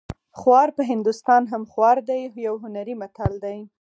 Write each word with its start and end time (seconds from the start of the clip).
خوار 0.39 0.67
په 0.77 0.81
هندوستان 0.91 1.43
هم 1.51 1.63
خوار 1.71 1.97
دی 2.09 2.21
یو 2.45 2.55
هنري 2.63 2.95
متل 3.01 3.33
دی 3.43 3.57